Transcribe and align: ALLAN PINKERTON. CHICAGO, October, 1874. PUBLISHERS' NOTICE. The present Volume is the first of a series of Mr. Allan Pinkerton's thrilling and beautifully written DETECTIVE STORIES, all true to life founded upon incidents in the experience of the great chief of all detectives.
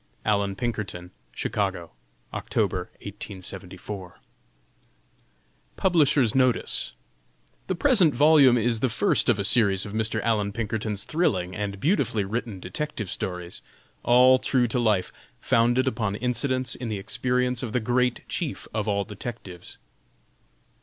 ALLAN 0.25 0.55
PINKERTON. 0.55 1.11
CHICAGO, 1.35 1.91
October, 2.33 2.89
1874. 3.03 4.17
PUBLISHERS' 5.77 6.33
NOTICE. 6.33 6.93
The 7.67 7.75
present 7.75 8.15
Volume 8.15 8.57
is 8.57 8.79
the 8.79 8.89
first 8.89 9.29
of 9.29 9.37
a 9.37 9.43
series 9.43 9.85
of 9.85 9.93
Mr. 9.93 10.19
Allan 10.23 10.53
Pinkerton's 10.53 11.03
thrilling 11.03 11.55
and 11.55 11.79
beautifully 11.79 12.23
written 12.23 12.59
DETECTIVE 12.59 13.11
STORIES, 13.11 13.61
all 14.01 14.39
true 14.39 14.67
to 14.69 14.79
life 14.79 15.13
founded 15.39 15.85
upon 15.87 16.15
incidents 16.15 16.73
in 16.73 16.87
the 16.89 16.97
experience 16.97 17.61
of 17.61 17.71
the 17.71 17.79
great 17.79 18.27
chief 18.27 18.67
of 18.73 18.87
all 18.87 19.03
detectives. 19.03 19.77